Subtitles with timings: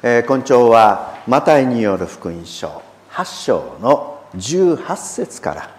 [0.00, 5.70] えー、今朝はマタイによる福音書8章の18節から、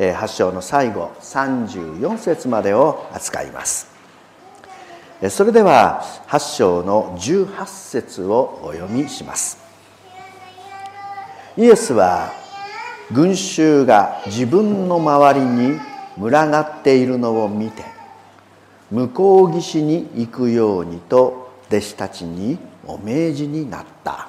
[0.00, 3.94] えー、8章の最後34節までを扱います。
[5.30, 9.58] それでは8章の18節をお読みします。
[11.56, 12.32] イエスは
[13.12, 15.78] 群衆が自分の周りに
[16.18, 17.84] 群がっているのを見て
[18.90, 24.28] 向こう岸に行くようにと弟子たちにお命じになった。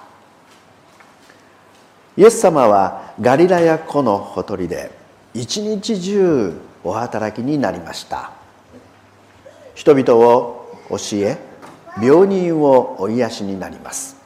[2.15, 4.91] イエス様はガリラヤ湖のほとりで
[5.33, 8.31] 一日中お働きになりました。
[9.75, 11.37] 人々を教え
[12.01, 14.17] 病人をお癒しになります。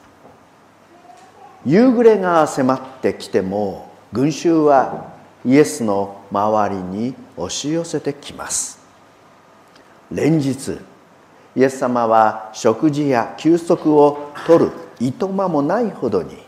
[1.64, 5.12] 夕暮れが迫ってきても群衆は
[5.44, 8.80] イエスの周りに押し寄せてきます。
[10.10, 10.78] 連日
[11.54, 14.70] イエス様は食事や休息をとる
[15.00, 16.38] いとまもないほどに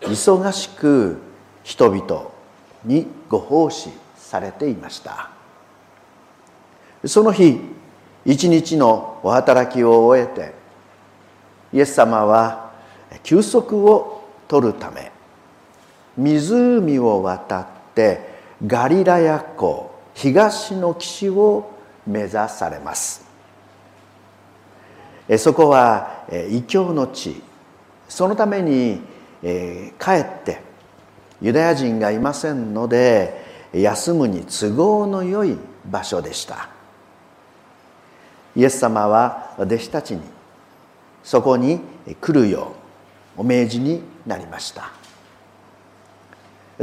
[0.00, 1.18] 忙しく
[1.62, 2.30] 人々
[2.84, 5.30] にご奉仕されていました。
[7.04, 7.58] その日
[8.24, 10.54] 一日のお働きを終えて
[11.72, 12.72] イエス様は
[13.22, 15.10] 休息を取るため
[16.16, 21.70] 湖を渡ってガリラヤ湖東の岸を
[22.06, 23.29] 目指されます。
[25.38, 27.42] そこは異教の地。
[28.08, 29.00] そのために
[29.42, 30.60] 帰って
[31.40, 35.56] ユダヤ人がいませんので休むに都合のよい
[35.86, 36.68] 場所でした。
[38.56, 40.22] イエス様は弟子たちに
[41.22, 41.80] そこに
[42.20, 42.72] 来るよ
[43.36, 44.90] うお命じになりました。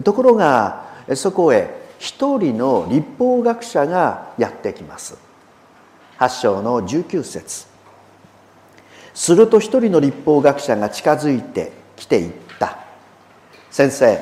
[0.02, 5.18] ところがそこへ一人の立法学者がやってきます。
[6.20, 7.77] 8章の19節。
[9.18, 12.78] すると一人の立法学者が近づいてきて言った。
[13.72, 14.20] 先生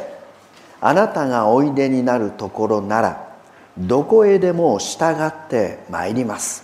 [0.79, 3.35] あなたがおいでになるところなら
[3.77, 6.63] どこへでも従ってまいります。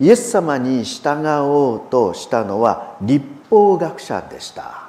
[0.00, 4.88] イエス様に従おうとしたのは立法学者でした。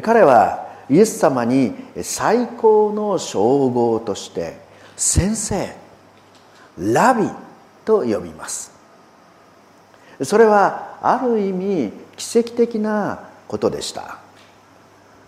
[0.00, 4.60] 彼はイエス様に最高の称号として
[4.96, 5.74] 先生
[6.78, 7.28] ラビ
[7.84, 8.77] と呼びます。
[10.22, 14.18] それはある意味奇跡的なことでした。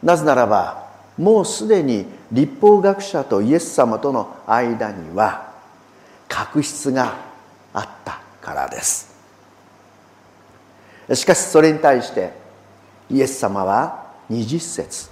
[0.03, 5.53] なぜならばもうすでに立法学者とイエス様との間には
[6.29, 7.15] 確執が
[7.73, 9.11] あったからです。
[11.15, 12.33] しかしそれに対して
[13.11, 15.11] イエス様は20節。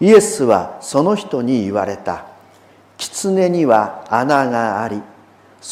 [0.00, 2.26] イエスはその人に言われた。
[2.96, 5.02] 狐には穴があり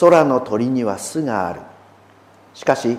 [0.01, 1.61] 空の鳥には巣がある。
[2.55, 2.99] しかし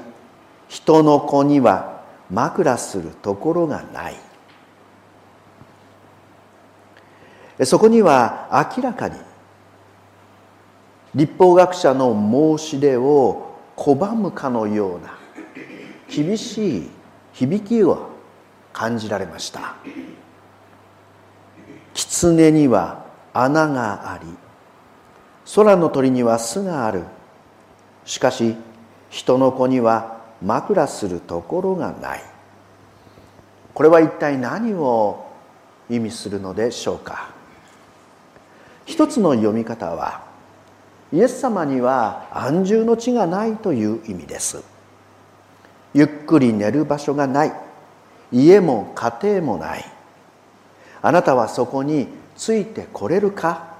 [0.67, 4.15] 人の子には枕するところがない。
[7.65, 9.15] そこには明らかに
[11.13, 12.13] 立法学者の
[12.57, 15.15] 申し出を拒むかのような
[16.09, 16.89] 厳しい
[17.33, 18.09] 響きを
[18.71, 19.75] 感じられました。
[21.93, 24.27] 狐には穴があり
[25.55, 27.03] 空の鳥には巣がある。
[28.05, 28.55] しかし
[29.13, 32.23] 人の子には枕するところがない。
[33.75, 35.27] これは一体何を
[35.87, 37.29] 意味するのでしょうか。
[38.85, 40.23] 一つの読み方は
[41.11, 44.63] イエス様には安住の地がないという意味です。
[45.93, 47.53] ゆっくり寝る場所がない。
[48.31, 49.85] 家も家庭もない。
[51.03, 53.75] あなたはそこについてこれるか。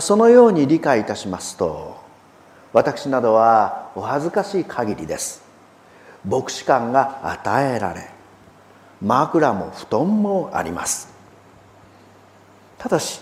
[0.00, 2.03] そのように理解いたしますと
[2.74, 5.44] 私などはお恥ずかしい限りです。
[6.28, 8.10] 牧師館が与えられ
[9.00, 11.08] 枕も布団もあります。
[12.76, 13.20] ただし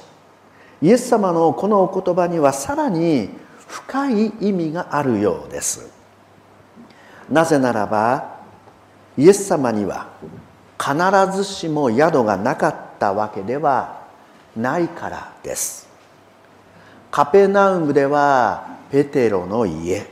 [0.81, 3.29] イエス様のこのお言葉にはさらに
[3.69, 5.93] 深い意味があるようです。
[7.29, 8.41] なぜならば
[9.19, 10.09] イエス様には
[10.81, 14.01] 必ずしも宿がなかったわけでは
[14.57, 15.89] ないからです。
[17.11, 20.07] カペナウムではペテロの家。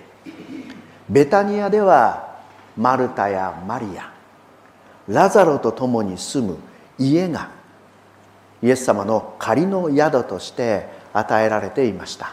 [1.11, 2.41] ベタニアでは
[2.79, 4.11] マルタやマリア。
[5.07, 6.57] ラザロと共に住む
[6.99, 7.51] 家が
[8.63, 12.33] イエス様の仮の宿として与えられていました。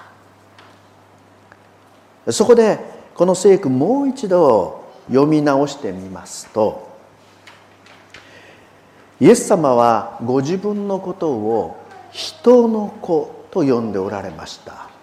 [2.32, 2.80] そこで
[3.14, 6.88] この聖句もう一度読み直してみますと
[9.20, 11.76] イエス様はご自分のことを
[12.12, 14.97] 人の子と呼んでおられました。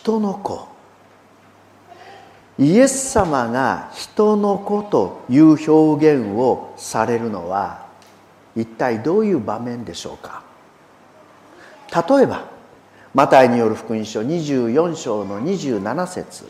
[0.00, 0.66] 人の子。
[2.58, 7.86] イエス様が人の子という表現をされるのは
[8.56, 10.42] 一体どういう場面でしょうか？
[12.08, 12.44] 例えば
[13.12, 16.48] マタイによる福音書24章の27節。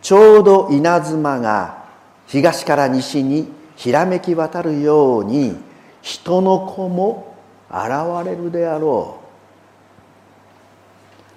[0.00, 1.84] ちょうど稲妻が
[2.26, 5.56] 東から西にひらめき渡るように
[6.00, 7.36] 人の子も
[7.70, 7.80] 現
[8.24, 9.21] れるであろう。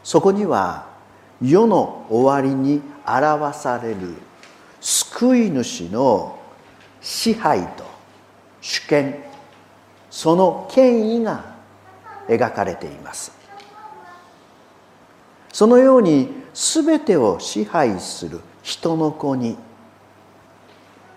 [0.05, 0.85] そこには
[1.41, 4.13] 世の終わりに表される
[4.79, 6.37] 救い主の
[7.01, 7.83] 支配と
[8.61, 9.23] 主権
[10.11, 11.55] その権威が
[12.29, 13.31] 描かれています。
[15.51, 19.57] そのように全てを支配する人の子に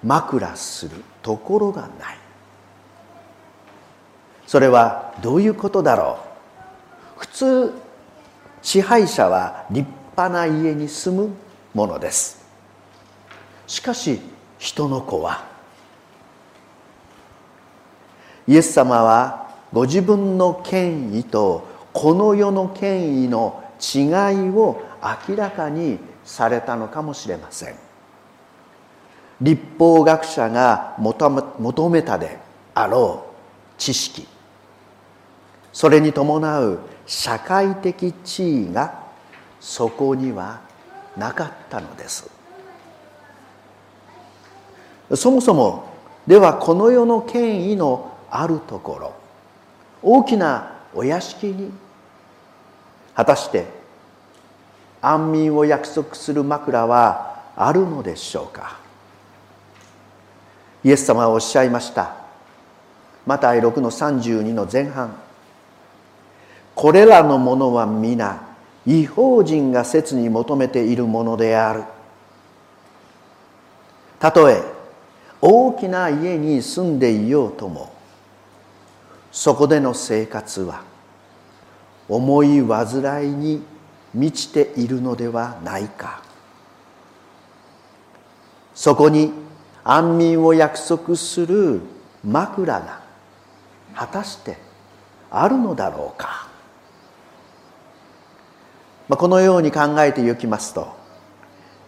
[0.02, 2.19] 枕するところがない。
[4.46, 6.19] それはどういうことだろ
[7.17, 7.20] う？
[7.20, 7.75] 普通
[8.69, 11.31] 支配者は立派な家に住む
[11.73, 12.44] ものです。
[13.67, 14.20] しかし
[14.59, 15.47] 人の子は
[18.47, 24.82] イエス様はご自分の権威とこの世の権威の違いを
[25.29, 27.75] 明らかにされたのかもしれません。
[29.41, 32.37] 立法学者が求めたで
[32.75, 34.29] あろう知識。
[35.78, 39.00] それに伴う社会的地位が
[39.60, 40.60] そこには
[41.16, 42.28] なかったのです。
[45.14, 45.84] そもそも
[46.26, 49.14] ではこの世の権威のあるところ
[50.02, 51.70] 大きなお屋敷に
[53.14, 53.66] 果たして
[55.00, 58.78] 安眠を約束する枕はあるのでしょうか。
[60.82, 62.16] イエス様はおっしゃいました。
[63.24, 65.27] マタイ6の32の前半。
[66.78, 68.40] これらのものは皆
[68.86, 71.82] 違法人が切に求めているものである。
[74.20, 74.62] たとえ
[75.40, 77.92] 大きな家に住んでいようとも
[79.32, 80.84] そこでの生活は
[82.08, 83.60] 思い煩いに
[84.14, 86.22] 満ちているのではないか。
[88.76, 89.32] そこに
[89.82, 91.81] 安眠を約束する
[92.24, 93.00] 枕が
[93.96, 94.58] 果たして
[95.28, 96.47] あるのだろうか。
[99.08, 100.96] まあ、このように考えてゆきますと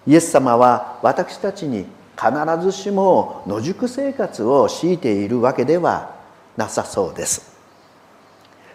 [0.06, 1.86] イエス様は私たちに
[2.16, 2.30] 必
[2.62, 6.14] ずしも野宿生活を強いているわけでは
[6.56, 7.50] なさそうです。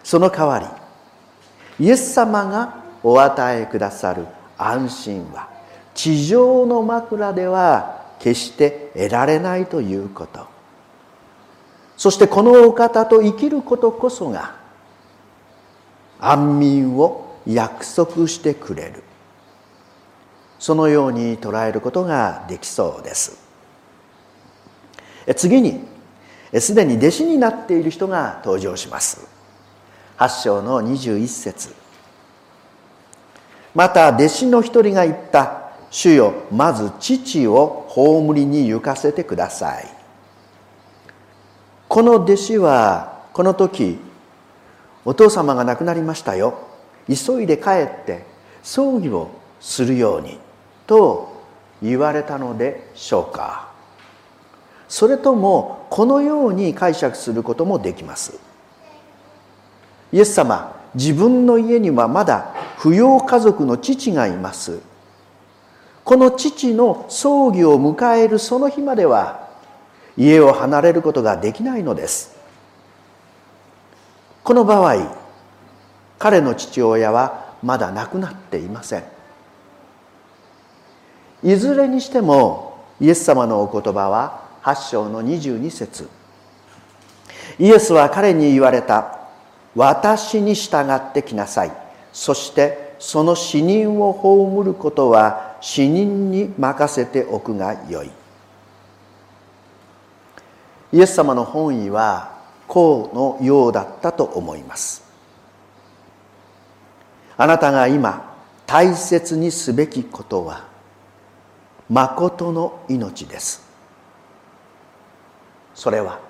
[0.02, 4.26] その代わりイエス様がお与えくださる
[4.56, 5.48] 安心は
[5.94, 10.46] 地上の枕では決して得られないということ。
[11.96, 14.54] そしてこのお方と生きることこそが
[16.20, 19.02] 安眠を約束してくれる。
[20.58, 23.38] そのように捉えることができそうです。
[25.36, 25.80] 次に
[26.58, 29.26] すでに弟子になっている人が登場します。
[30.18, 31.74] 8章の21節。
[33.74, 35.62] また弟子の一人が言った。
[35.90, 39.88] 主よまず父を葬りに行かせてください。
[41.88, 43.98] この弟子はこの時
[45.04, 46.58] お父様が亡くなりましたよ。
[47.08, 48.24] 急いで帰って
[48.62, 49.30] 葬儀を
[49.60, 50.38] するように
[50.86, 51.42] と
[51.82, 53.68] 言われたのでしょうか。
[54.88, 58.38] それともこのように解釈することもできます。
[60.12, 64.80] イエス様自分の家にはまだ扶養家族の父がいます。
[66.04, 69.48] この父の葬儀を迎えるその日までは
[70.16, 72.36] 家を離れることができないのです。
[74.44, 75.25] この場合
[76.18, 79.04] 彼の父親はまだ亡くなっていません。
[81.42, 86.08] いずれにしてもイエス様のお言葉は8章の22節。
[87.58, 89.18] イエスは彼に言われた
[89.74, 91.72] 私に従ってきなさい。
[92.12, 98.10] そしてその死人を葬ることは死人に任せておくがよい。
[100.92, 105.05] イエス様の本意はこうのようだったと思います。
[107.38, 108.34] あなたが今
[108.66, 110.64] 大切にすべきことは
[111.88, 113.64] 誠の命です。
[115.74, 116.20] それは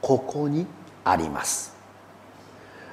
[0.00, 0.66] ここに
[1.04, 1.74] あります。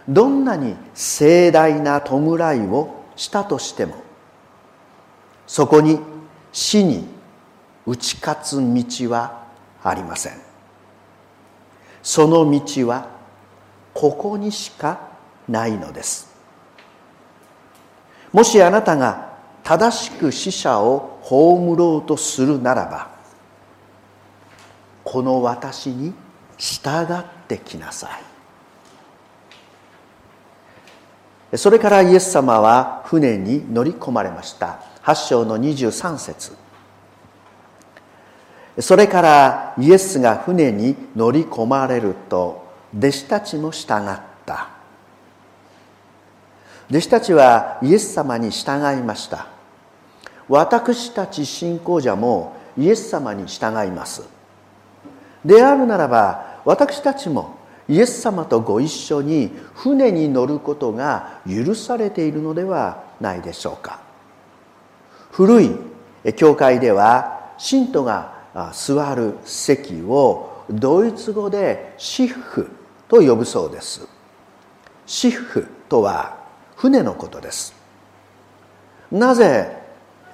[0.07, 3.95] どんなに盛大な弔いをしたとしても
[5.47, 5.99] そこに
[6.51, 7.07] 死に
[7.85, 9.43] 打ち勝つ道は
[9.81, 10.33] ありません。
[12.01, 13.07] その道は
[13.93, 14.99] ここにしか
[15.47, 16.32] ないのです。
[18.33, 23.13] もしあなたが正しく死者を葬ろうとするならば
[25.03, 26.13] この私に
[26.57, 28.09] 従ってきなさ
[31.51, 31.57] い。
[31.57, 34.79] それからイエス様は船に乗り込まれました。
[35.03, 36.53] 8章の23節。
[38.79, 42.65] それからイエスが船に乗り込まれると
[42.97, 44.69] 弟子たちも従った。
[46.89, 49.47] 弟子たちはイエス様に従いました。
[50.49, 54.23] 私たち信仰者もイエス様に従います。
[55.45, 63.99] であるならば私たちもイエス様とご一緒に船に乗ることが許されているのではないでしょうか。
[65.31, 65.71] 古い
[66.35, 72.69] 教会では信徒が座る席をドイツ語でシッフ
[73.07, 74.07] と呼ぶそうです。
[75.05, 76.42] シッフとは
[76.83, 77.73] 船のことです。
[79.09, 79.77] なぜ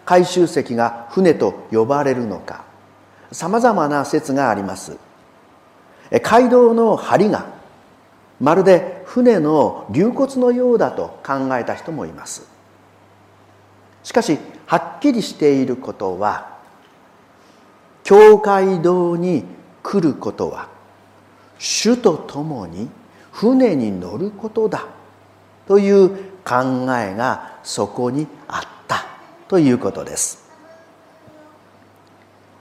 [0.03, 2.63] 回収席が船と呼ばれるのか。
[3.31, 4.97] さまざまな説があります。
[6.23, 7.45] 街道の梁が
[8.39, 12.49] まるで船の流骨のようだと考えた人もいます。
[14.01, 16.57] しかしはっきりしていることは
[18.03, 19.45] 教会堂に
[19.83, 20.67] 来ることは
[21.59, 22.89] 主と共に
[23.31, 24.87] 船に乗ることだ
[25.69, 29.05] という考えがそこにあった
[29.47, 30.49] ということです。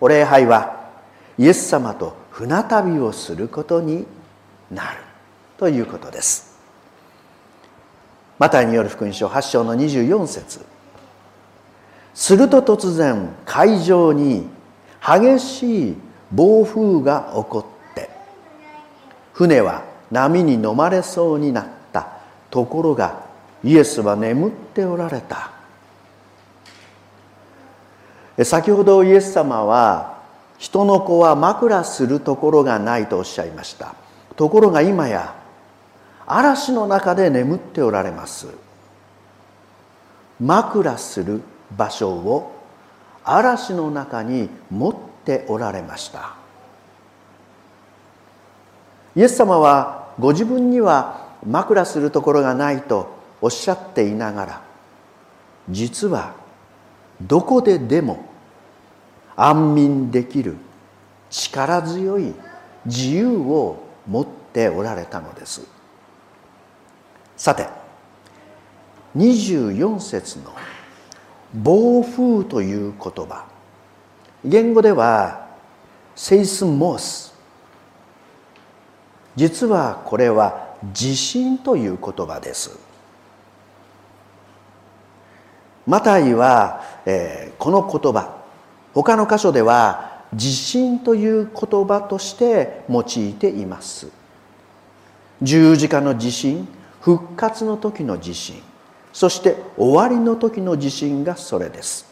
[0.01, 0.91] お礼拝は
[1.39, 4.07] イエス様と船旅をすることに
[4.71, 4.99] なる
[5.57, 6.59] ということです。
[8.39, 10.65] マタイによる福音書8章の24節。
[12.15, 14.49] すると突然海上に
[15.01, 15.97] 激しい
[16.33, 17.59] 暴風が起こ
[17.93, 18.11] って
[19.33, 22.09] 船は波に飲まれそうになった
[22.51, 23.28] ところが
[23.65, 25.51] イエスは眠っておられた。
[28.45, 30.19] 先ほどイエス様は
[30.59, 33.95] 人の子は枕するところがないとおっしゃいました。
[34.37, 35.35] ところが今や
[36.27, 38.49] 嵐の中で眠っておられます。
[40.41, 41.43] 枕する
[41.77, 42.53] 場所を
[43.25, 46.35] 嵐の中に持っておられました。
[49.17, 54.63] イエス様はご自分には枕するところがないとおっしゃっていながら
[55.71, 56.35] 実は
[57.21, 58.25] どこででも
[59.37, 60.57] 安眠できる
[61.31, 62.35] 力強い
[62.87, 65.67] 自由を持っておられたのです。
[67.37, 67.69] さて
[69.17, 70.53] 24節の
[71.55, 73.47] 暴風という言葉
[74.45, 75.49] 言語では
[76.15, 77.35] セイスモス。
[79.37, 82.88] 実はこれは地震という言葉です。
[85.89, 88.37] マタイは、えー、この言葉。
[88.93, 94.09] 他の箇所では地震という言葉として用いています。
[95.41, 96.69] 十字架の地震
[97.01, 98.61] 復活の時の地震
[99.13, 102.07] そして終わりの時の地震がそれです。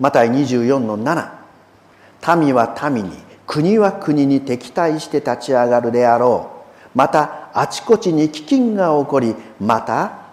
[0.00, 6.50] マタイ24の7民は民に国は国に敵対して立ち上がるであろ
[6.94, 6.98] う。
[6.98, 10.23] またあちこちに飢饉が起こりまた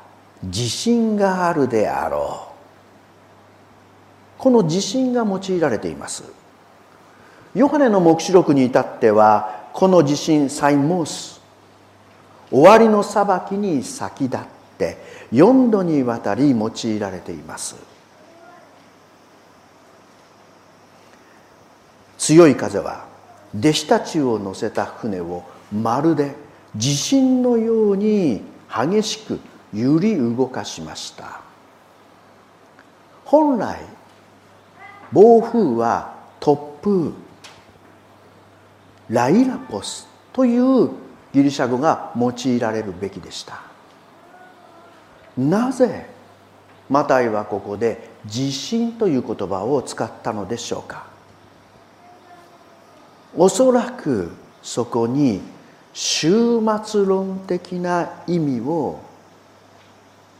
[0.44, 2.52] 地震があるであろう。
[4.38, 6.24] この地震が用いられています。
[7.54, 11.42] ヨハネの黙示録に至ってはこの地震サイモース
[12.50, 14.40] 終わりの裁きに先立っ
[14.78, 14.98] て
[15.32, 17.76] 4度にわたり用いられています。
[22.18, 23.06] 強い風は
[23.58, 26.36] 弟子たちを乗せた船をまるで
[26.76, 29.40] 地震のように激しく
[29.74, 31.42] 揺り動かしました。
[33.25, 33.80] 本来
[35.12, 37.12] 暴風は突風
[39.10, 40.90] ライラポスという
[41.34, 43.62] ギリシャ語が用いられるべきでした。
[45.38, 46.08] なぜ
[46.90, 51.06] マタイはここで地震という言葉を使ったのでしょうか。
[53.36, 55.42] おそらくそこに
[55.94, 59.00] 終末論的な意味を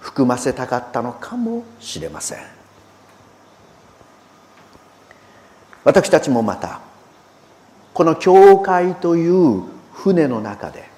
[0.01, 2.39] 含ませたかったのかもしれません。
[5.84, 6.81] 私たちもまた
[7.93, 10.89] この教会という船の中で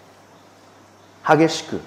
[1.25, 1.79] 激しく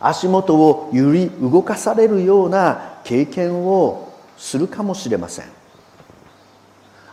[0.00, 5.46] 足元を揺り動かされるような経験をするかもしれません。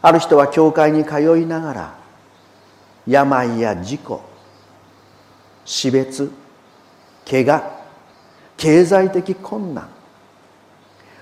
[0.01, 1.95] ある人は教会に通いながら
[3.05, 4.21] 病や事故
[5.65, 6.31] 死別
[7.29, 7.76] 怪我
[8.57, 9.87] 経済的困難。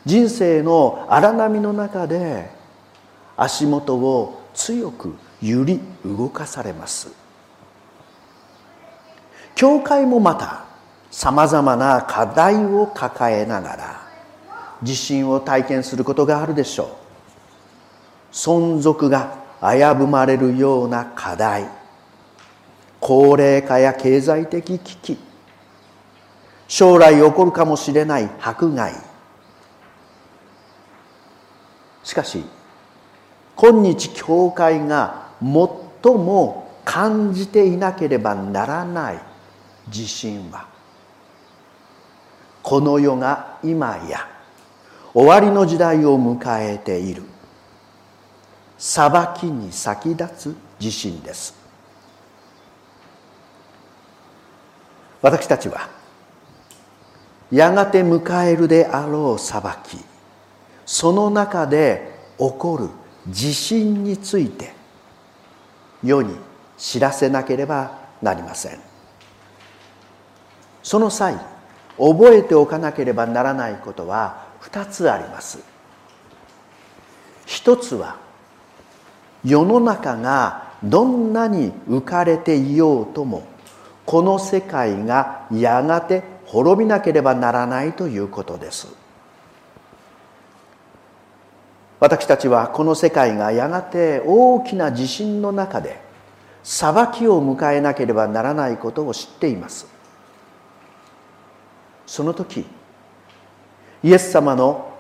[0.06, 2.50] 人生の荒波の中で
[3.36, 7.12] 足元を強く揺り動かされます。
[9.56, 10.65] 教会もまた
[11.12, 14.01] さまざまな課題を抱えながら
[14.84, 16.88] 地震を体験することがあるでしょう。
[18.34, 21.70] 存続が危ぶまれるような課題。
[23.00, 25.18] 高齢化や経済的危機。
[26.67, 28.93] 将来起こるかもしれない迫害。
[32.03, 32.43] しかし
[33.55, 39.19] 今日教会が最も感じていなければならない
[39.88, 40.67] 自信は
[42.62, 44.27] この世が今や
[45.13, 47.24] 終わりの時代を迎えている。
[48.77, 51.55] 裁きに先立つ地震です。
[55.22, 55.94] 私たちは
[57.51, 59.97] やがて迎えるであろう裁き。
[60.85, 62.89] その中で起こる
[63.27, 64.73] 地震について
[66.03, 66.35] 世に
[66.77, 68.79] 知らせなければなりません。
[70.83, 71.39] その際
[71.97, 75.59] 覚えておかなければならないことは2つあります。
[77.45, 78.17] 一つは
[79.43, 83.43] 世の中がどんなに浮かれていようとも
[84.05, 88.87] この世界がやがて滅びなければならないということです。
[91.99, 95.99] 私たちはこの世界がやがて大きな地震の中で
[96.63, 99.87] 裁きを迎えなければならないことを知っています。
[102.05, 102.65] その時
[104.03, 104.93] イエス様の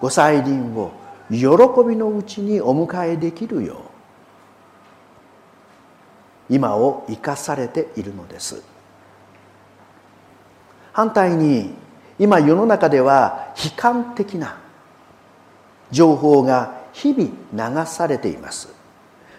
[0.00, 0.90] ご再臨を
[1.30, 1.46] 喜
[1.88, 3.74] びのうちにお迎えできるよ
[6.50, 8.71] う今を生かされているのです。
[10.92, 11.74] 反対に
[12.18, 14.58] 今世の中では悲観的な
[15.90, 18.68] 情報が日々流されています。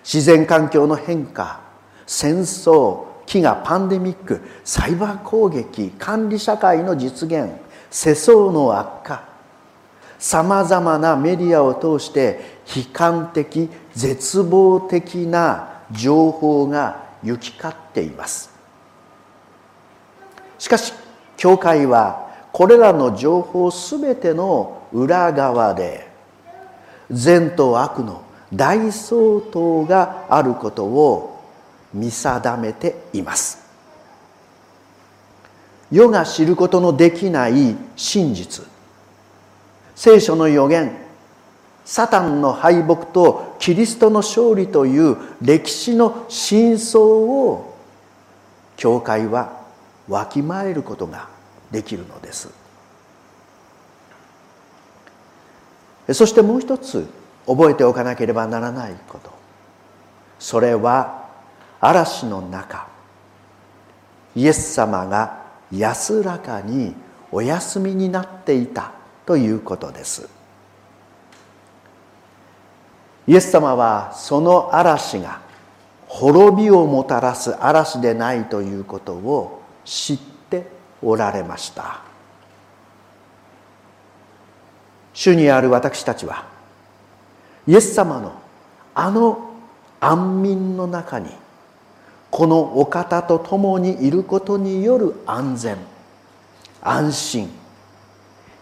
[0.03, 1.61] 自然環境の変化
[2.05, 7.51] 戦争飢餓パンデミックサイバー攻撃管理社会の実現
[7.89, 9.23] 世相の悪化
[10.19, 18.51] さまざまなメディアを通して悲観的絶望的な情報が行き交っています。
[20.57, 20.93] しかし
[21.37, 26.07] 教会はこれらの情報すべての裏側で
[27.09, 31.41] 善と悪の大相当があることを
[31.93, 33.63] 見定めています。
[35.91, 38.65] 世が知ることのできない真実。
[39.95, 41.03] 聖書の予言
[41.85, 47.75] サタンの敗北とキリストの勝利という歴史の真相を
[48.77, 49.62] 教会は
[50.07, 51.27] わきまえることが
[51.71, 52.49] できるのです。
[56.11, 57.07] そしてもう一つ
[57.47, 59.31] 覚えておかなければならないこと。
[60.39, 61.29] それは
[61.79, 62.87] 嵐の中
[64.35, 66.95] イエス様が安らかに
[67.31, 68.91] お休みになっていた
[69.25, 70.27] ということです。
[73.25, 75.41] イエス様はその嵐が
[76.07, 80.19] 滅びをもたらす嵐でないということを知っ
[80.49, 80.67] て
[81.01, 82.01] おられました。
[85.13, 86.45] 主にある私たちは
[87.67, 88.33] イエス様の
[88.95, 89.51] あの
[89.99, 91.29] 安眠の中に
[92.29, 95.77] このお方と共にいることによる安全
[96.81, 97.49] 安心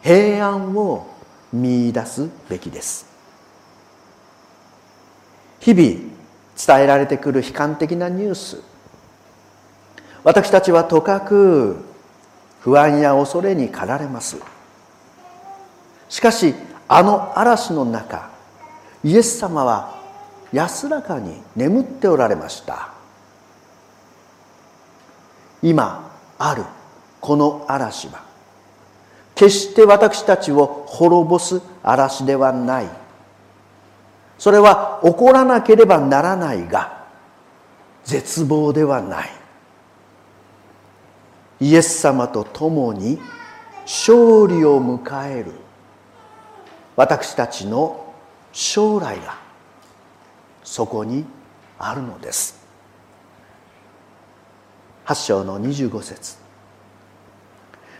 [0.03, 1.07] 平安を
[1.53, 3.05] 見いだすべきです。
[5.59, 6.11] 日々
[6.65, 8.61] 伝えられてくる悲観的なニュース
[10.23, 11.77] 私たちはとかく
[12.61, 14.37] 不安や恐れに駆られます。
[16.09, 16.53] しかし
[16.87, 18.29] あの嵐の中
[19.03, 19.99] イエス様は
[20.51, 22.89] 安らかに眠っておられました。
[25.63, 26.63] 今ある
[27.19, 28.23] この嵐は
[29.35, 32.89] 決して私たちを滅ぼす嵐ではない。
[34.37, 37.05] それは起こらなければならないが
[38.03, 39.40] 絶望ではない。
[41.61, 43.19] イエス様と共に
[43.83, 45.51] 勝利を迎える。
[46.95, 48.13] 私たちの
[48.51, 49.37] 将来が
[50.63, 51.23] そこに
[51.77, 52.59] あるのです。
[55.05, 56.37] 8章の25節。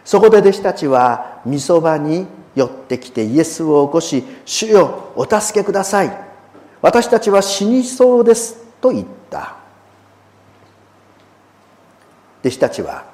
[0.03, 6.11] そこで弟子たちはみそばに寄ってきてイエスを起こし「主よお助けください。
[6.81, 9.55] 私たちは死にそうです」と言った。
[12.41, 13.10] 弟子たちは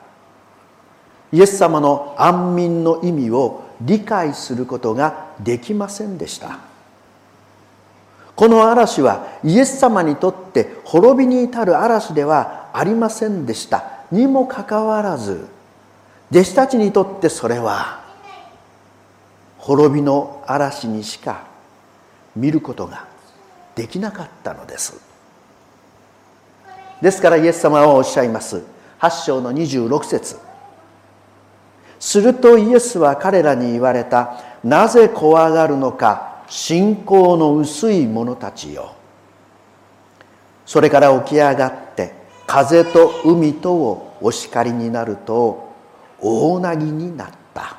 [1.32, 6.60] イエス様の安眠の意味を理解することができませんでした。
[8.36, 13.84] この嵐はイエス様にとって滅びに至る嵐ではありませんでした。
[14.12, 15.48] にもかかわらず
[16.32, 18.04] 弟子たちにとってそれは
[19.58, 21.46] 滅びの嵐にしか
[22.36, 23.06] 見ることが
[23.76, 25.02] できなかったのです。
[27.02, 28.63] ですからイエス様はおっしゃいます。
[29.00, 30.47] 8章の26節。
[32.08, 34.41] するとイエスは彼らに言われた。
[34.63, 36.46] なぜ怖がるのか。
[36.48, 38.93] 信仰の薄い者たちよ。
[40.65, 42.13] それから起き上がって
[42.48, 45.74] 風と海とをお叱りになると
[46.22, 47.76] 大なぎになった。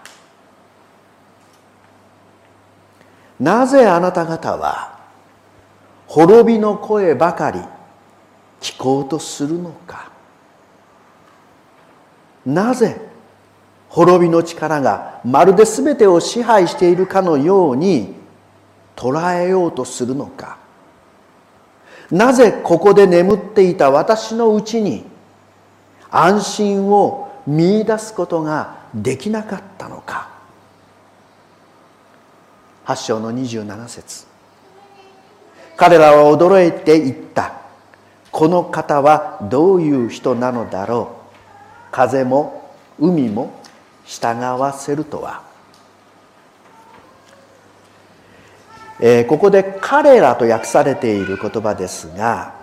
[3.41, 4.99] なぜあなた方は
[6.07, 7.61] 滅びの声ばかり
[8.61, 10.11] 聞こうとするのか。
[12.45, 13.08] なぜ
[13.99, 18.15] 滅びの力がまるで全てを支配しているかのように
[18.95, 20.57] 捉えようとするのか。
[22.09, 25.05] なぜここで眠っていた私のうちに
[26.13, 30.29] 安心を見いだすことができなかったのか。
[32.87, 34.27] 8章の27節。
[35.77, 37.55] 彼らは驚いていった。
[38.31, 41.17] この方はどういう人なのだろ
[41.91, 41.91] う。
[41.91, 43.58] 風も海も
[44.09, 45.43] 従わせるとは、
[49.01, 52.55] えー、ここで「彼ら」と訳されている言葉ですが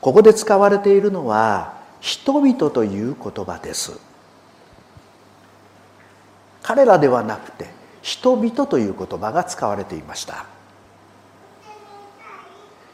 [0.00, 3.98] ここで使われているのは「人々」という言葉です。
[6.62, 7.66] 彼らではなくて
[8.00, 10.44] 「人々」という言葉が使われていました。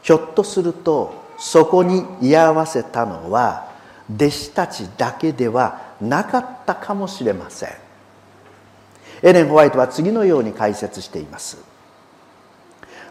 [0.01, 3.74] ひょっとするとそこに居合わせたのは
[4.13, 7.69] 弟子たちだけではなかったかもしれません。
[9.23, 11.57] エレン・ホワイトは次のように解説しています。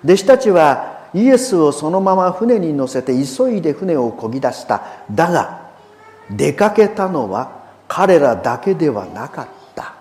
[0.05, 4.83] 弟子たちはイエスをそのまま船に乗せて急いで船を漕ぎ出した。
[5.11, 5.71] だが
[6.31, 9.95] 出かけたのは彼らだけではなかった。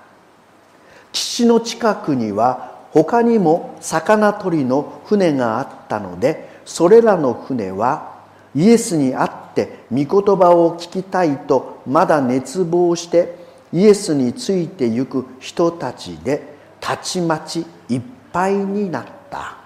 [1.12, 8.13] 岸の近くには他にも魚取りの船があったのでそれらの船は
[8.56, 13.36] イエスに会って御言葉を聞きたいとまだ熱望して
[13.72, 19.58] イエスについてゆく人たちでたちまちいっぱいになった。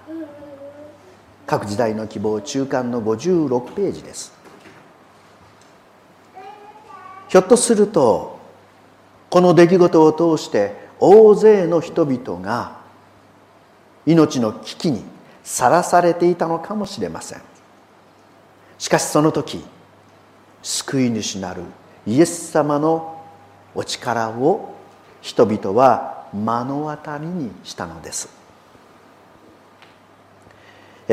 [1.45, 4.33] 各時代の希望中間の56ページです。
[7.29, 8.39] ひょっとすると
[9.29, 12.77] この出来事を通して大勢の人々が
[14.05, 15.03] 命の危機に
[15.43, 17.41] さらされていたのかもしれません。
[18.77, 19.63] しかしその時
[20.61, 21.63] 救い主なる
[22.05, 23.23] イエス様の
[23.73, 24.75] お力を
[25.21, 28.29] 人々は目の当たりにしたのです。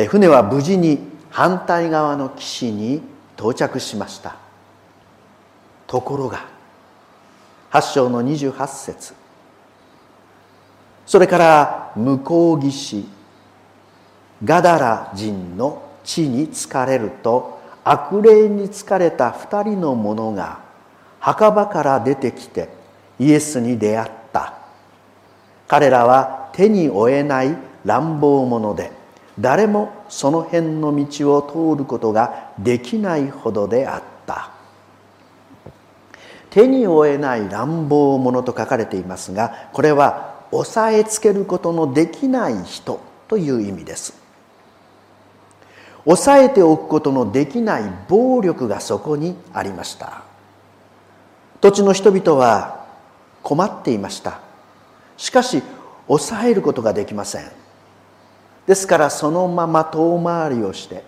[0.08, 0.98] 船は無事に
[1.30, 3.02] 反対側の岸に
[3.36, 4.36] 到着しました。
[5.86, 6.46] ところが
[7.70, 9.14] 8章の28節。
[11.06, 13.04] それから向こう岸
[14.42, 17.53] ガダラ人の地に疲れると
[17.84, 20.60] 悪霊に疲れた二人の者が
[21.20, 22.68] 墓場から出てきて
[23.18, 24.54] イエスに出会った。
[25.68, 28.92] 彼らは手に負えない乱暴者で
[29.38, 34.50] 誰もその辺の道を通ることができないほどであった。
[36.50, 44.23] 手に負えない乱暴者と書かれていますがこれは押さえつけることのできない人という意味です。
[46.04, 50.22] 抑えておくことのできない暴力がそこにありました。
[51.60, 52.84] 土地の人々は
[53.42, 54.40] 困っていました。
[55.16, 55.62] しかし
[56.06, 57.50] 抑えることができません。
[58.66, 61.04] ですからそのまま遠回りをして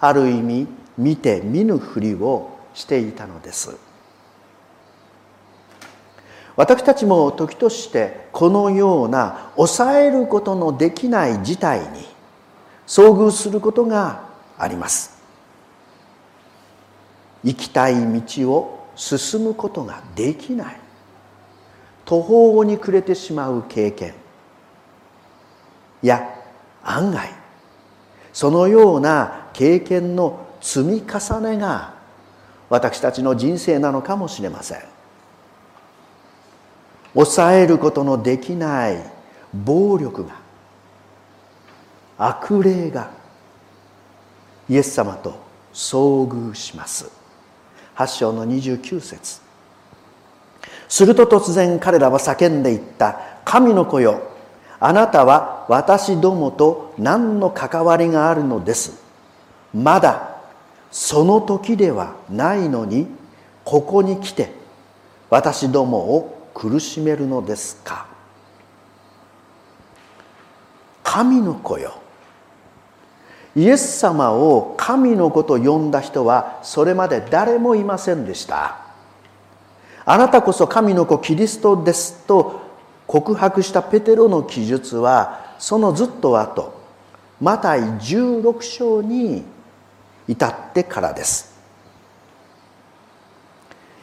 [0.00, 3.76] ある意味見て見ぬふりをしていたのです。
[6.56, 12.15] 私たちも時としてこのような抑えることのできない事態に
[12.86, 14.22] 遭遇することが
[14.58, 15.16] あります。
[17.42, 20.76] 行きたい道を進むことができない。
[22.04, 24.14] 途方に暮れてしまう経験。
[26.02, 26.28] や
[26.84, 27.28] 案外
[28.32, 31.94] そのような経験の積み重ねが
[32.68, 34.80] 私たちの人生なのかもしれません。
[37.14, 38.98] 抑えることのできない
[39.54, 40.45] 暴力が
[42.18, 43.10] 悪霊が
[44.68, 45.38] イエス様と
[45.72, 47.10] 遭遇します。
[47.96, 49.40] 8章の29節。
[50.88, 54.22] すると突然彼らは叫んでいった神の子よ
[54.78, 59.02] あなたは私どもと何の関わりがあるのです？
[59.74, 60.36] まだ
[60.90, 63.08] その時ではないのに
[63.64, 64.52] ここに来て
[65.28, 68.06] 私どもを苦しめるのですか？
[71.02, 72.00] 神の子よ。
[73.56, 78.76] イエス様を神の子と呼んだ人はそれまで誰もいませんでした。
[80.04, 82.60] あなたこそ神の子キリストですと
[83.06, 86.74] 告白したペテロの記述はそのずっと後
[87.40, 89.42] マタイ16章に
[90.28, 91.56] 至ってからです。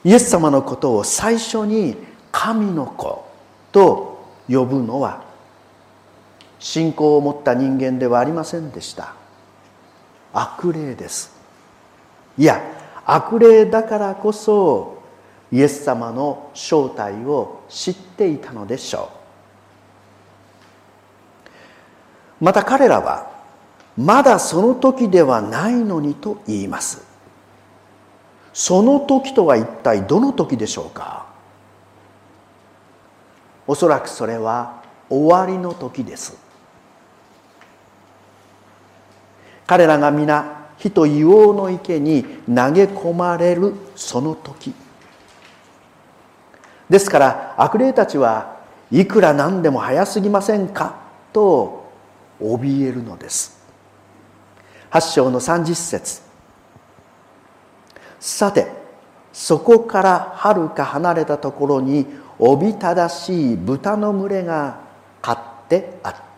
[0.04, 1.96] イエス様のことを最初に
[2.32, 3.26] 神の子
[3.72, 5.24] と呼ぶのは
[6.58, 9.14] 信仰を持った人間ではありませんでした。
[10.34, 11.32] 悪霊です。
[12.38, 12.62] いや
[13.06, 15.04] 悪霊だからこそ
[15.52, 19.12] イエス様の正体を知っていたのでしょ
[22.42, 22.44] う。
[22.46, 23.32] また彼らは
[23.96, 27.06] まだその時ではないのにと言います。
[28.52, 31.28] その時とは一体どの時でしょうか。
[33.66, 36.43] おそらくそれは終わりの時です。
[39.68, 44.74] 彼らが皆火と硫黄の池に投げ込まれるその時。
[46.90, 48.58] ですから悪霊たちは
[48.92, 50.96] いくらなんでも早すぎませんか
[51.32, 51.92] と
[52.42, 53.64] 怯えるのです。
[54.92, 56.22] 8章の30節。
[58.20, 58.68] さて
[59.32, 62.06] そこからはるか離れたところに
[62.38, 64.80] おびただしい豚の群れが
[65.22, 66.33] 飼ってあった。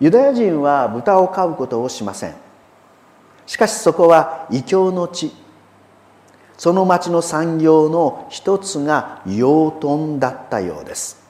[0.00, 2.34] ユダヤ人は豚を飼うことをしません。
[3.46, 5.32] しかしそこは異教の地。
[6.58, 11.22] その町の産業の一つが養豚だったようです。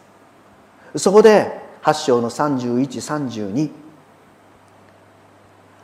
[0.97, 3.71] そこで8章の3132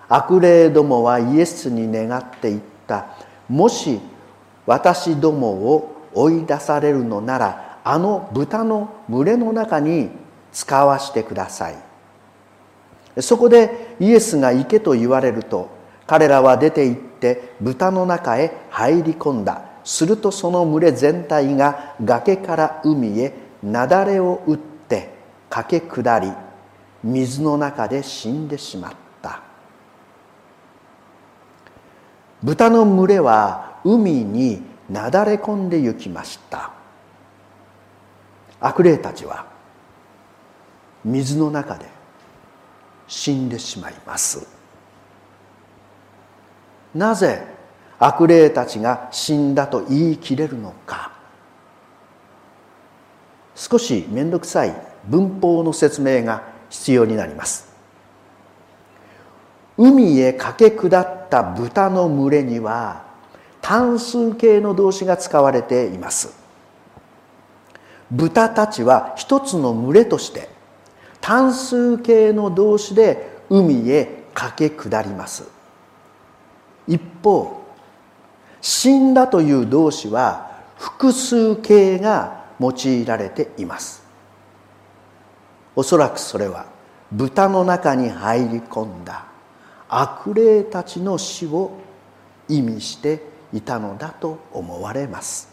[0.08, 3.06] 悪霊どもはイエスに願っていった。
[3.48, 4.00] もし
[4.66, 10.10] 私どもを追い出されるのならあの豚の群れの中に
[10.52, 11.91] 使わしてください。
[13.20, 15.70] そこでイエスが行けと言われると
[16.06, 19.62] 彼らは出て行って豚の中へ入り込んだ。
[19.84, 25.10] するとその群れ全体が崖から海へ雪崩を打って
[25.50, 26.32] 駆け下り
[27.02, 29.42] 水の中で死んでしまった。
[32.42, 36.70] 豚の群れは海になだれ込んで行きました。
[38.60, 39.46] 悪霊たちは
[41.04, 41.86] 水の中で
[43.12, 44.46] 死んでしまいます。
[46.94, 47.44] なぜ
[47.98, 51.12] 悪霊たちが死んだと言い切れるのか。
[53.54, 57.70] 少し面倒くさい文法の説明が必要になります。
[59.76, 63.04] 海へ駆け下った豚の群れには
[63.60, 66.34] 単数形の動詞が使われています。
[68.10, 70.51] 豚たちは一つの群れとして
[71.22, 75.48] 単数形の動詞で海へ駆け下ります。
[76.86, 77.62] 一方
[78.60, 84.02] 死んだという動詞は複数形が用いられています。
[85.74, 86.66] おそらくそれは
[87.12, 89.24] 豚の中に入り込んだ
[89.88, 91.70] 悪霊たちの死を
[92.48, 95.48] 意味していたのだと思われます。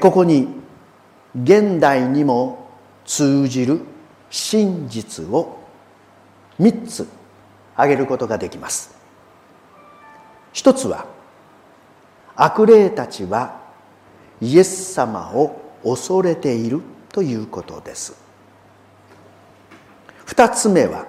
[0.00, 0.48] ここに
[1.42, 2.68] 現代にも
[3.04, 3.80] 通じる
[4.30, 5.58] 真実を
[6.58, 7.08] 3つ
[7.74, 8.96] 挙げることができます。
[10.52, 11.06] 一つは
[12.34, 13.60] 悪霊たちは
[14.40, 18.14] イエス様を恐れているということです。
[20.24, 21.06] 二つ目は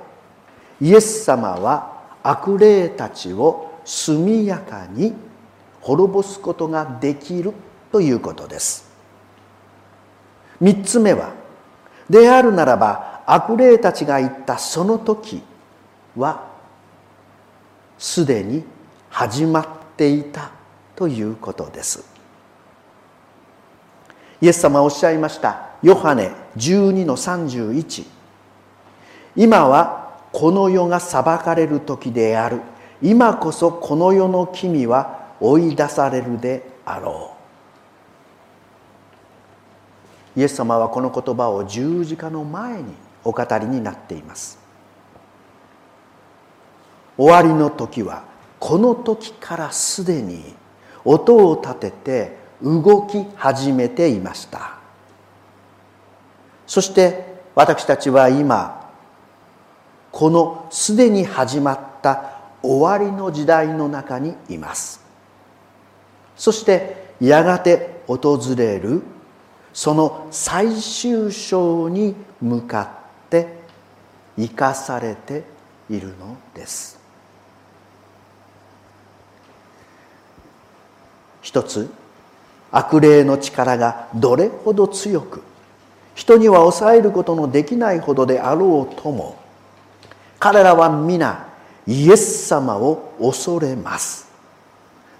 [0.81, 5.13] イエス様は悪霊たちを速やかに
[5.81, 7.53] 滅ぼすことができる
[7.91, 8.88] ということです。
[10.59, 11.33] 三つ目は
[12.09, 15.41] であるならば悪霊たちが言ったその時
[16.15, 16.49] は
[17.97, 18.63] すでに
[19.09, 20.51] 始まっていた
[20.95, 22.03] ということです。
[24.41, 28.05] イエス様はおっしゃいましたヨハネ12の31
[29.35, 32.61] 今はこの世が裁かれる時である。
[33.01, 37.38] 今こそこの世の君は追い出されるであろう。
[40.35, 44.59] イエス様はこの言葉を十字架の前にお語りになっています。
[47.17, 48.23] 終わりの時は
[48.59, 50.55] この時からすでに
[51.03, 54.77] 音を立てて動き始めていました。
[56.65, 58.89] そして私たちは今
[60.11, 65.01] このすでに始まった終わりの時代の中にいます。
[66.35, 69.03] そしてやがて訪れる
[69.79, 72.81] その最終章に向か
[73.27, 73.47] って
[74.37, 75.45] 生かされて
[75.89, 76.99] いるのです。
[81.41, 81.89] 一つ
[82.73, 85.43] 悪霊の力がどれほど強く
[86.13, 89.39] 人には抑えることのできないほどであろうとも
[90.39, 91.47] 彼らは皆
[91.87, 94.29] イエス様を恐れます。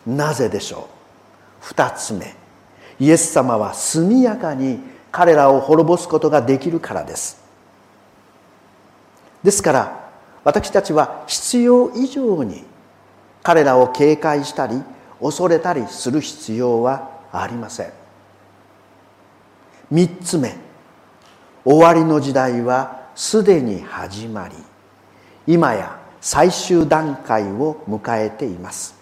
[0.06, 0.84] なぜでしょう？
[1.62, 2.38] 二つ目。
[2.99, 4.79] イエス様は速やかに
[5.12, 7.41] 彼らを滅ぼすことができるからです。
[9.43, 10.09] ですから
[10.43, 12.63] 私たちは必要以上に
[13.41, 14.81] 彼らを警戒したり
[15.21, 17.93] 恐れたりする必要はありません。
[19.89, 20.55] 三つ目
[21.65, 24.55] 終わりの時代はすでに始まり
[25.47, 28.95] 今や最終段階を迎えています。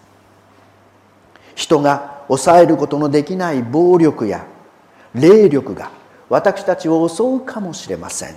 [1.54, 4.46] 人が抑えることのできない暴力や
[5.14, 5.90] 霊力が
[6.28, 8.34] 私たちを襲うかもしれません。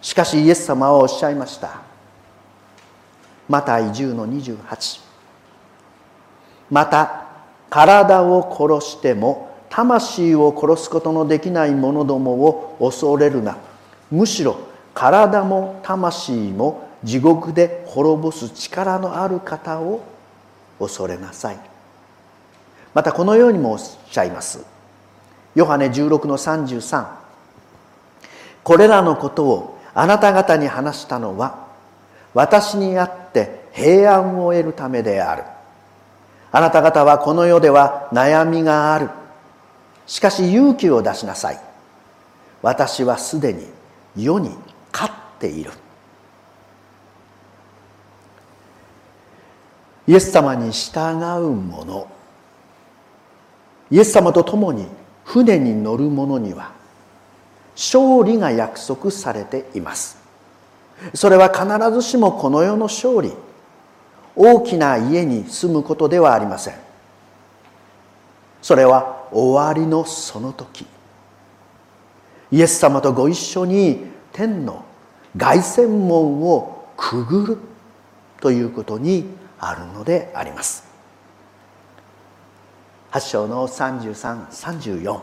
[0.00, 1.82] しかしイエス様はおっしゃいました。
[3.48, 5.00] また移住の28
[6.70, 7.26] また
[7.70, 13.56] 体を殺しても魂を殺すことのできない者どもを恐れるな。
[14.10, 14.56] むしろ
[14.94, 20.00] 体も魂も地獄で滅ぼす力のある方を
[20.78, 21.75] 恐れなさい。
[22.96, 24.64] またこのようにもおっしゃいます。
[25.54, 27.06] ヨハネ16の33
[28.64, 31.66] これらのことをあなた方に話したのは
[32.32, 35.42] 私にあって平安を得るためである。
[36.50, 39.10] あなた方はこの世では悩みがある。
[40.06, 41.60] しかし勇気を出しなさい。
[42.62, 43.66] 私はすでに
[44.16, 44.56] 世に
[44.90, 45.70] 勝っている。
[50.06, 52.15] イエス様に従う者
[53.90, 54.86] イエス様と共に
[55.24, 56.72] 船に乗る者には
[57.74, 60.16] 勝利が約束されています。
[61.14, 63.32] それは必ずしもこの世の勝利
[64.34, 66.74] 大きな家に住むことではありません。
[68.62, 70.86] それは終わりのその時
[72.50, 74.84] イエス様とご一緒に天の
[75.36, 77.58] 凱旋門をくぐる
[78.40, 79.26] ということに
[79.58, 80.85] あるのであります。
[83.16, 85.20] 8章の3334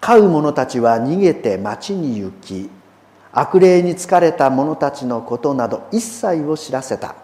[0.00, 2.70] 飼う者たちは逃げて町に行き
[3.32, 7.14] 悪霊に疲れた者たちのことなど一切を知らせた。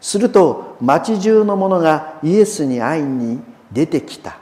[0.00, 4.36] すると町中の者がイエスに会いに出てきた。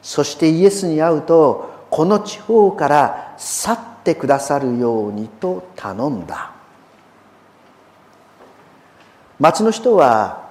[0.00, 6.52] そしてイエスに会うとこの地方から去ってくださるようにと頼んだ。
[9.38, 10.43] 町の人は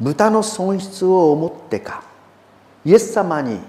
[0.00, 2.02] 豚の損失を思ってか
[2.84, 3.60] イエス様に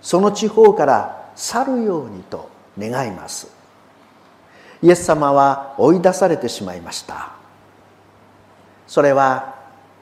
[0.00, 3.48] その地方から去るようにと願います。
[4.82, 7.32] イエス様は追い出されてしまいました。
[8.86, 9.54] それは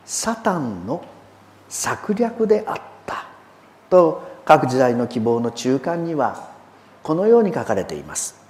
[0.05, 1.05] サタンの
[1.69, 3.27] 策略であった。
[3.91, 6.49] と各時代の希望の中間には
[7.03, 8.41] このように書かれています。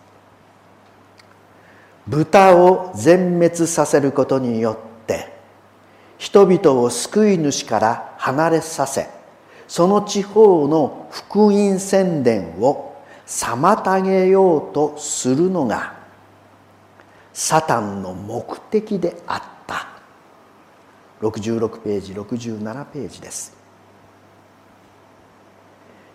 [2.06, 5.39] 豚を全滅させることによって
[6.20, 9.08] 人々を救い主から離れさせ
[9.66, 12.94] その地方の福音宣伝を
[13.26, 15.94] 妨げようとするのが
[17.32, 19.88] サタンの目的であった。
[21.22, 23.56] 66ページ67ページです。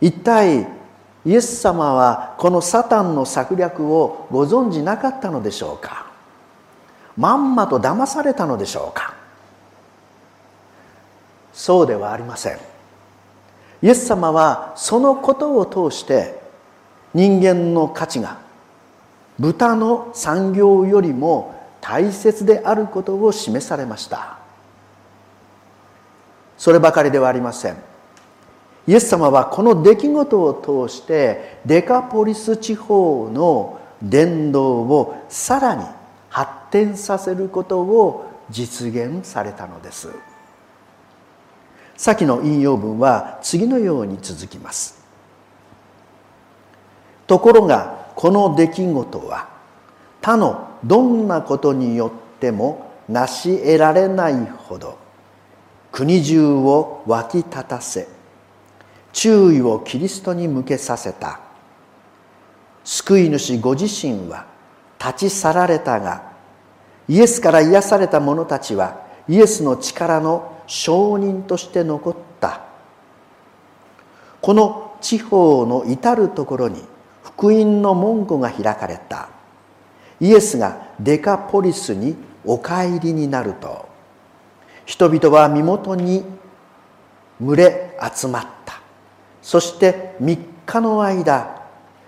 [0.02, 0.68] 一体
[1.26, 6.12] イエス様はこのサタンの策略をご存じなかったのでしょうか？
[7.18, 9.16] まんまと騙されたのでしょうか？
[11.56, 12.60] そうではありません。
[13.82, 16.40] イエス様はそのことを通して
[17.14, 18.40] 人間の価値が
[19.40, 24.38] 豚の産業よりも大切であることを示されました。
[26.58, 27.78] そればかりではありません。
[28.88, 35.86] イエス様はこの出来事を通してデカポリス地方の伝道をさらに
[36.30, 40.10] 発展させることを実現されたのです。
[41.98, 45.04] 先の引用文は次のように続きます。
[47.28, 49.50] ところがこの出来事は
[50.22, 54.98] 他のどんなことによっても成し得られないほど
[55.92, 58.08] 国中を沸き立たせ
[59.14, 61.40] 注意をキリストに向けさせた。
[62.84, 64.46] 救い主ご自身は
[65.00, 66.32] 立ち去られたが
[67.08, 72.62] イエスから癒された者たちはイエスの力の証人として残った。
[74.42, 76.84] この地方の至る所に
[77.24, 79.30] 福音の門戸が開かれた。
[80.20, 83.88] イエスがデカポリスにお帰りになると。
[84.86, 86.24] 人々は身元に
[87.42, 88.80] 群れ集まった。
[89.42, 91.64] そして3日の間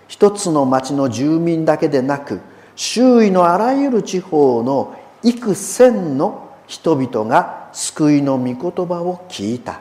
[0.08, 2.40] 一つの町の住民だけでなく
[2.74, 8.54] 周囲のあらゆる地方の幾千の人々が救いの御言
[8.86, 9.80] 葉を聞いた。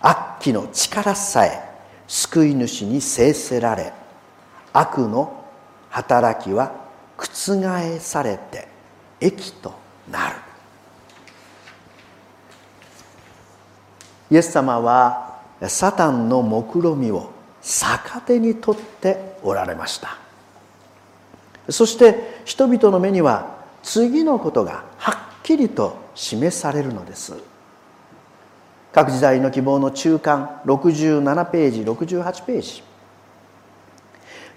[0.00, 1.62] 悪鬼の力さえ
[2.06, 3.92] 救い主に制せられ
[4.72, 5.44] 悪の
[5.90, 6.72] 働きは
[7.16, 8.68] 覆されて
[9.20, 9.72] 益と
[10.10, 10.36] なる。
[14.30, 17.30] イエス様はサタンの目論みを
[17.62, 20.18] 逆手に取っておられました。
[21.70, 27.32] そして人々の目には次のことがはっきりと示されるのです。
[28.90, 32.82] 各時代の希望の中間67ページ68ページ。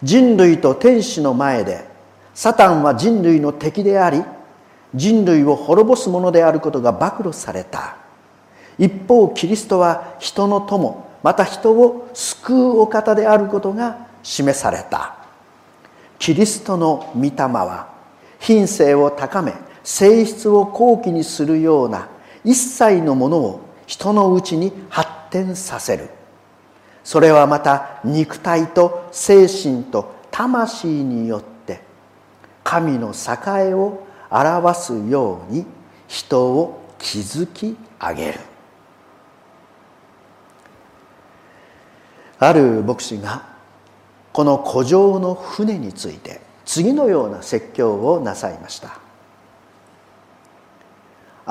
[0.02, 1.86] 人類と天使の前で
[2.34, 4.24] サタンは人類の敵であり
[4.96, 7.98] 人類を滅ぼすものであることが暴露された。
[8.80, 15.18] 一方キリストは人の友また人を救うお方であることが示された。
[16.18, 17.90] キリストの御霊は
[18.40, 22.10] 品性を高め性質を高貴にするような
[22.44, 26.10] 一切のものを人のうちに発展させる。
[27.04, 31.82] それはまた肉体と精神と魂によって
[32.64, 35.66] 神の栄を表すように
[36.08, 38.40] 人を築き上げる。
[42.38, 43.50] ある牧師が
[44.32, 48.99] この古城の船について次のような説教をなさいました。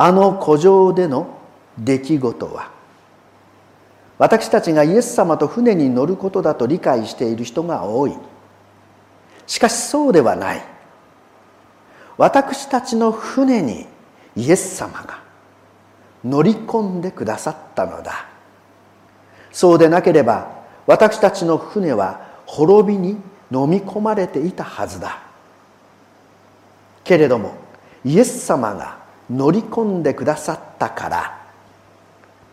[0.01, 1.27] あの古城での
[1.77, 2.71] 出来事は
[4.17, 8.15] 私たちがイエス様と船に乗ることだと理解している人が多い。
[9.49, 10.63] しかしそうではない。
[12.17, 13.87] 私たちの船に
[14.37, 15.21] イエス様が
[16.25, 18.29] 乗り込んでくださったのだ。
[19.51, 23.17] そうでなければ私たちの船は滅びに
[23.51, 25.19] 飲み込まれていたはずだ。
[27.03, 27.57] けれども
[28.05, 31.39] イエス様が乗り込んでくださったから。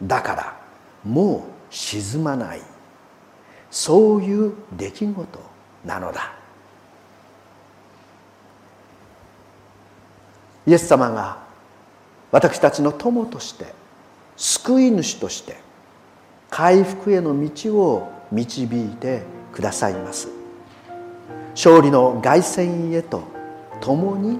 [0.03, 0.59] だから
[1.03, 1.41] もう
[1.73, 2.61] 沈まない。
[3.71, 5.39] そういう出来事
[5.84, 6.34] なのだ。
[10.67, 11.38] イエス様が
[12.32, 13.65] 私たちの友として
[14.36, 15.57] 救い主として
[16.49, 19.23] 回復への道を導いて
[19.53, 20.30] くださいます。
[21.53, 23.23] 勝利の凱旋へと
[23.80, 24.39] 共に